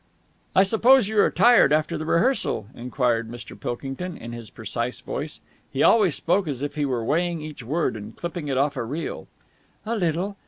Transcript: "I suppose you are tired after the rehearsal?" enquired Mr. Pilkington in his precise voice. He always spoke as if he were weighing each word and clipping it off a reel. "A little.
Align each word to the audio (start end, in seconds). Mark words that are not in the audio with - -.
"I 0.55 0.63
suppose 0.63 1.07
you 1.07 1.21
are 1.21 1.29
tired 1.29 1.71
after 1.71 1.95
the 1.95 2.07
rehearsal?" 2.07 2.65
enquired 2.73 3.29
Mr. 3.29 3.55
Pilkington 3.55 4.17
in 4.17 4.31
his 4.31 4.49
precise 4.49 4.99
voice. 4.99 5.41
He 5.69 5.83
always 5.83 6.15
spoke 6.15 6.47
as 6.47 6.63
if 6.63 6.73
he 6.73 6.85
were 6.85 7.05
weighing 7.05 7.41
each 7.41 7.61
word 7.61 7.95
and 7.95 8.15
clipping 8.17 8.47
it 8.47 8.57
off 8.57 8.75
a 8.75 8.83
reel. 8.83 9.27
"A 9.85 9.95
little. 9.95 10.37